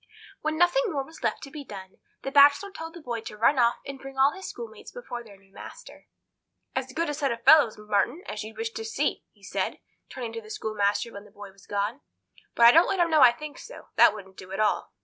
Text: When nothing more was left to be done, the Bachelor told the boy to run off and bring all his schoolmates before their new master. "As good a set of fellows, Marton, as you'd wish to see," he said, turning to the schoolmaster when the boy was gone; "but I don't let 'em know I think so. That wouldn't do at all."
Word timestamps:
When 0.41 0.57
nothing 0.57 0.85
more 0.91 1.03
was 1.05 1.21
left 1.21 1.43
to 1.43 1.51
be 1.51 1.63
done, 1.63 1.97
the 2.23 2.31
Bachelor 2.31 2.71
told 2.71 2.95
the 2.95 3.01
boy 3.01 3.21
to 3.21 3.37
run 3.37 3.59
off 3.59 3.75
and 3.85 3.99
bring 3.99 4.17
all 4.17 4.31
his 4.31 4.49
schoolmates 4.49 4.89
before 4.91 5.23
their 5.23 5.37
new 5.37 5.53
master. 5.53 6.07
"As 6.75 6.91
good 6.91 7.07
a 7.07 7.13
set 7.13 7.31
of 7.31 7.43
fellows, 7.43 7.77
Marton, 7.77 8.23
as 8.25 8.43
you'd 8.43 8.57
wish 8.57 8.71
to 8.71 8.83
see," 8.83 9.21
he 9.31 9.43
said, 9.43 9.77
turning 10.09 10.33
to 10.33 10.41
the 10.41 10.49
schoolmaster 10.49 11.13
when 11.13 11.25
the 11.25 11.29
boy 11.29 11.51
was 11.51 11.67
gone; 11.67 12.01
"but 12.55 12.65
I 12.65 12.71
don't 12.71 12.87
let 12.89 12.99
'em 12.99 13.11
know 13.11 13.21
I 13.21 13.31
think 13.31 13.59
so. 13.59 13.89
That 13.95 14.15
wouldn't 14.15 14.37
do 14.37 14.51
at 14.51 14.59
all." 14.59 14.91